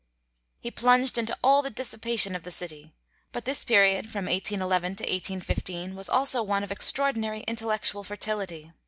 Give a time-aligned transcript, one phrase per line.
[0.59, 2.91] He plunged into all the dissipation of the city.
[3.31, 8.71] But this period from 1811 to 1815 was also one of extraordinary intellectual fertility.